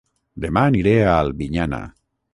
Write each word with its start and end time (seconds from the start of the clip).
Dema 0.45 0.63
aniré 0.69 0.95
a 1.03 1.13
Albinyana 1.25 1.83